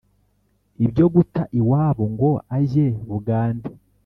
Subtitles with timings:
[0.85, 3.69] ibyo guta iwabo ngo ajye bugande